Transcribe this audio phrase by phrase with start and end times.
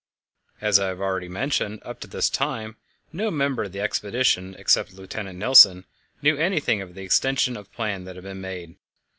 [0.61, 2.75] As I have already mentioned, up to this time
[3.13, 5.85] no member of the expedition, except Lieutenant Nilsen,
[6.23, 8.77] knew anything of the extension of plan that had been made.